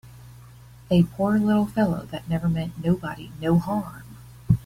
[0.89, 4.01] A poor little fellow that never meant nobody no harm!